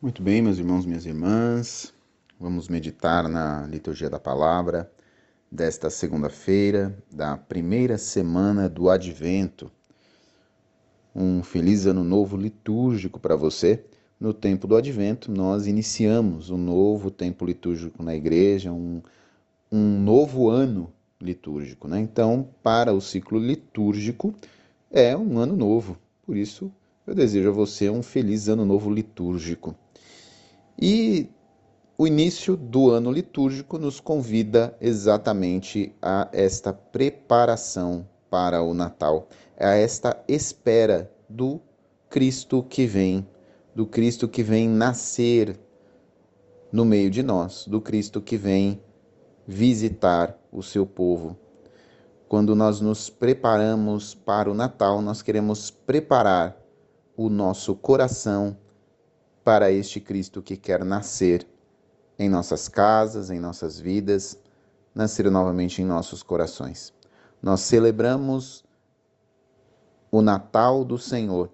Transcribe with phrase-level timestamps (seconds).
[0.00, 1.92] Muito bem, meus irmãos, minhas irmãs,
[2.38, 4.88] vamos meditar na liturgia da palavra
[5.50, 9.68] desta segunda-feira, da primeira semana do Advento.
[11.12, 13.84] Um feliz ano novo litúrgico para você.
[14.20, 19.02] No tempo do Advento, nós iniciamos um novo tempo litúrgico na igreja, um,
[19.70, 21.88] um novo ano litúrgico.
[21.88, 21.98] Né?
[21.98, 24.32] Então, para o ciclo litúrgico,
[24.92, 25.98] é um ano novo.
[26.24, 26.70] Por isso,
[27.04, 29.74] eu desejo a você um feliz ano novo litúrgico.
[30.80, 31.28] E
[31.96, 39.28] o início do ano litúrgico nos convida exatamente a esta preparação para o Natal,
[39.58, 41.60] a esta espera do
[42.08, 43.26] Cristo que vem,
[43.74, 45.58] do Cristo que vem nascer
[46.70, 48.80] no meio de nós, do Cristo que vem
[49.44, 51.36] visitar o seu povo.
[52.28, 56.56] Quando nós nos preparamos para o Natal, nós queremos preparar
[57.16, 58.56] o nosso coração
[59.48, 61.48] para este Cristo que quer nascer
[62.18, 64.38] em nossas casas, em nossas vidas,
[64.94, 66.92] nascer novamente em nossos corações.
[67.40, 68.62] Nós celebramos
[70.10, 71.50] o Natal do Senhor,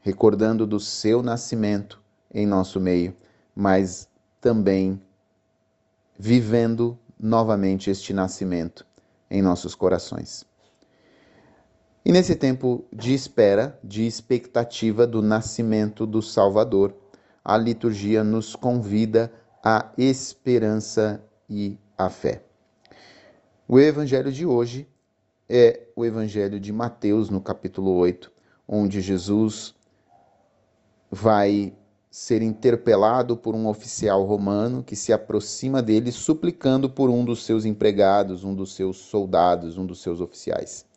[0.00, 2.02] recordando do seu nascimento
[2.34, 3.16] em nosso meio,
[3.54, 4.08] mas
[4.40, 5.00] também
[6.18, 8.84] vivendo novamente este nascimento
[9.30, 10.44] em nossos corações.
[12.08, 16.96] E nesse tempo de espera, de expectativa do nascimento do Salvador,
[17.44, 19.30] a liturgia nos convida
[19.62, 22.42] à esperança e à fé.
[23.68, 24.88] O evangelho de hoje
[25.46, 28.32] é o evangelho de Mateus, no capítulo 8,
[28.66, 29.74] onde Jesus
[31.10, 31.74] vai
[32.10, 37.66] ser interpelado por um oficial romano que se aproxima dele suplicando por um dos seus
[37.66, 40.88] empregados, um dos seus soldados, um dos seus oficiais.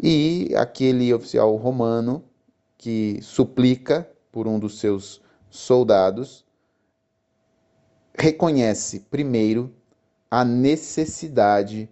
[0.00, 2.24] E aquele oficial romano
[2.76, 6.46] que suplica por um dos seus soldados
[8.14, 9.74] reconhece primeiro
[10.30, 11.88] a necessidade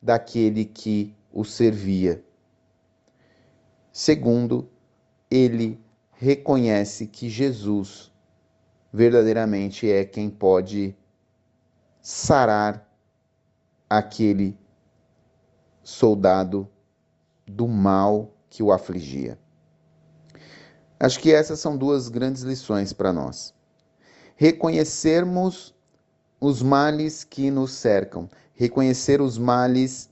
[0.00, 2.22] daquele que o servia.
[3.92, 4.68] Segundo,
[5.30, 5.80] ele
[6.12, 8.12] reconhece que Jesus
[8.92, 10.96] verdadeiramente é quem pode
[12.00, 12.88] sarar
[13.88, 14.56] aquele
[15.82, 16.68] soldado
[17.50, 19.38] do mal que o afligia.
[21.00, 23.54] Acho que essas são duas grandes lições para nós.
[24.36, 25.74] Reconhecermos
[26.40, 30.10] os males que nos cercam, reconhecer os males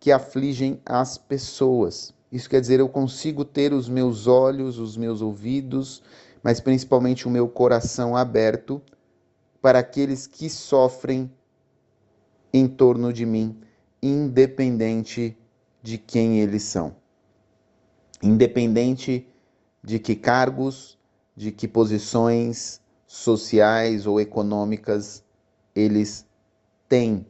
[0.00, 2.14] que afligem as pessoas.
[2.30, 6.02] Isso quer dizer, eu consigo ter os meus olhos, os meus ouvidos,
[6.42, 8.80] mas principalmente o meu coração aberto
[9.60, 11.30] para aqueles que sofrem
[12.52, 13.58] em torno de mim,
[14.02, 15.36] independente
[15.82, 16.96] de quem eles são.
[18.22, 19.26] Independente
[19.82, 20.98] de que cargos,
[21.36, 25.24] de que posições sociais ou econômicas
[25.74, 26.26] eles
[26.88, 27.26] têm.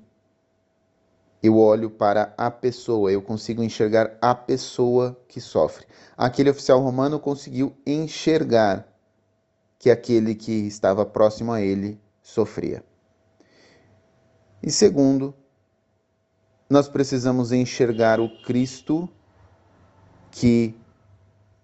[1.43, 5.87] Eu olho para a pessoa, eu consigo enxergar a pessoa que sofre.
[6.17, 8.89] Aquele oficial romano conseguiu enxergar
[9.79, 12.83] que aquele que estava próximo a ele sofria.
[14.61, 15.33] E segundo,
[16.69, 19.09] nós precisamos enxergar o Cristo
[20.31, 20.75] que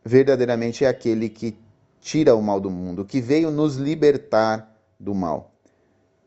[0.02, 1.56] verdadeiramente é aquele que
[2.00, 5.52] tira o mal do mundo, que veio nos libertar do mal,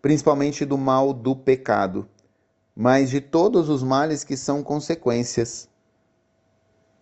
[0.01, 2.07] principalmente do mal do pecado,
[2.75, 5.67] mas de todos os males que são consequências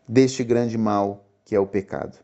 [0.08, 2.18] deste grande mal que é o pecado.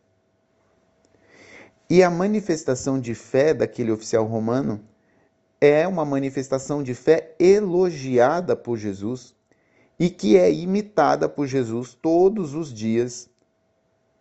[1.90, 4.81] E a manifestação de fé daquele oficial romano
[5.59, 9.35] é uma manifestação de fé elogiada por Jesus
[10.01, 13.29] e que é imitada por Jesus todos os dias,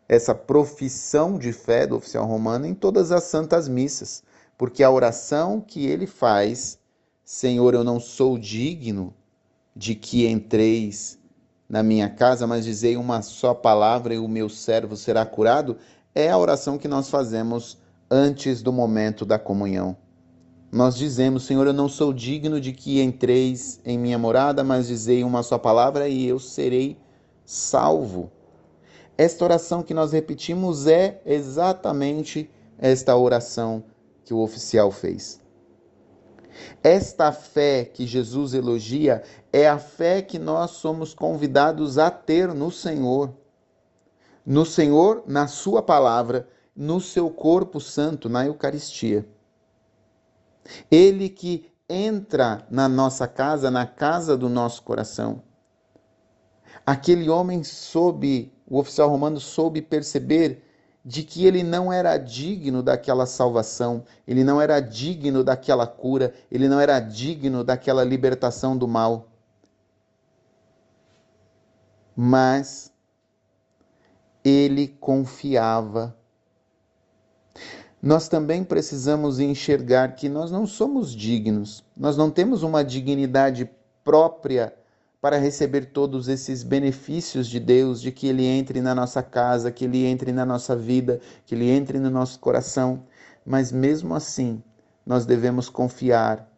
[0.06, 4.22] essa profissão de fé do oficial romano em todas as santas missas,
[4.58, 6.78] porque a oração que ele faz,
[7.24, 9.14] Senhor, eu não sou digno
[9.74, 11.18] de que entreis
[11.66, 15.78] na minha casa, mas dizei uma só palavra e o meu servo será curado,
[16.14, 17.78] é a oração que nós fazemos
[18.10, 19.96] antes do momento da comunhão.
[20.72, 25.24] Nós dizemos, Senhor, eu não sou digno de que entreis em minha morada, mas dizei
[25.24, 26.96] uma só palavra e eu serei
[27.44, 28.30] salvo.
[29.18, 33.82] Esta oração que nós repetimos é exatamente esta oração
[34.24, 35.40] que o oficial fez.
[36.84, 42.70] Esta fé que Jesus elogia é a fé que nós somos convidados a ter no
[42.70, 43.34] Senhor.
[44.46, 49.26] No Senhor, na Sua palavra, no seu corpo santo, na Eucaristia.
[50.90, 55.42] Ele que entra na nossa casa, na casa do nosso coração.
[56.86, 60.64] Aquele homem soube, o oficial romano soube perceber
[61.04, 66.68] de que ele não era digno daquela salvação, ele não era digno daquela cura, ele
[66.68, 69.28] não era digno daquela libertação do mal.
[72.14, 72.92] Mas
[74.44, 76.16] ele confiava.
[78.02, 83.70] Nós também precisamos enxergar que nós não somos dignos, nós não temos uma dignidade
[84.02, 84.74] própria
[85.20, 89.84] para receber todos esses benefícios de Deus, de que Ele entre na nossa casa, que
[89.84, 93.04] Ele entre na nossa vida, que Ele entre no nosso coração.
[93.44, 94.62] Mas mesmo assim,
[95.04, 96.50] nós devemos confiar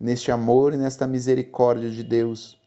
[0.00, 2.58] neste amor e nesta misericórdia de Deus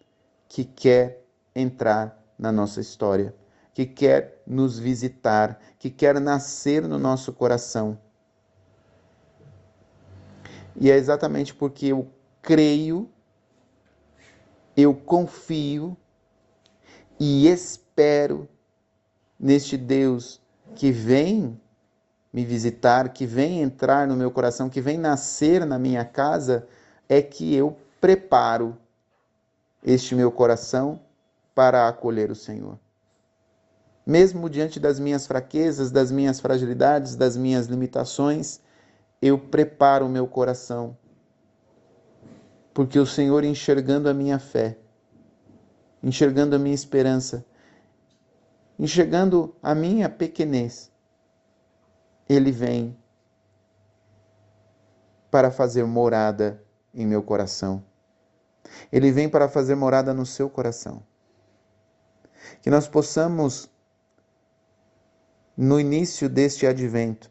[0.47, 3.35] que quer entrar na nossa história,
[3.73, 7.97] que quer nos visitar, que quer nascer no nosso coração.
[10.75, 12.07] E é exatamente porque eu
[12.41, 13.09] creio
[14.75, 15.97] eu confio
[17.19, 18.47] e espero
[19.39, 20.41] neste Deus
[20.75, 21.59] que vem
[22.31, 26.67] me visitar, que vem entrar no meu coração, que vem nascer na minha casa,
[27.09, 28.77] é que eu preparo
[29.83, 31.01] este meu coração
[31.53, 32.79] para acolher o Senhor.
[34.05, 38.61] Mesmo diante das minhas fraquezas, das minhas fragilidades, das minhas limitações,
[39.21, 40.97] eu preparo o meu coração
[42.73, 44.77] porque o Senhor, enxergando a minha fé,
[46.01, 47.45] enxergando a minha esperança,
[48.79, 50.91] enxergando a minha pequenez,
[52.27, 52.97] Ele vem
[55.29, 56.63] para fazer morada
[56.93, 57.83] em meu coração.
[58.91, 61.03] Ele vem para fazer morada no seu coração.
[62.61, 63.69] Que nós possamos,
[65.55, 67.29] no início deste advento,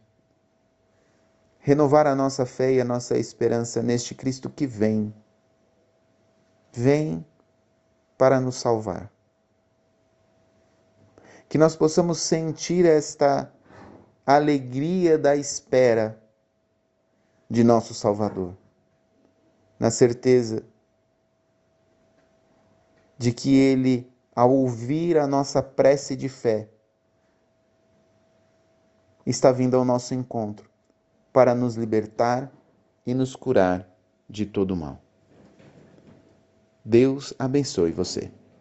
[1.61, 5.15] renovar a nossa fé e a nossa esperança neste Cristo que vem
[6.73, 7.25] vem
[8.17, 9.11] para nos salvar.
[11.49, 13.53] Que nós possamos sentir esta
[14.25, 16.21] alegria da espera
[17.49, 18.57] de nosso Salvador,
[19.79, 20.63] na certeza
[23.19, 26.69] de que Ele, ao ouvir a nossa prece de fé,
[29.27, 30.70] está vindo ao nosso encontro
[31.33, 32.51] para nos libertar
[33.07, 33.89] e nos curar
[34.29, 35.01] de todo mal.
[36.85, 38.31] Deus abençoe você.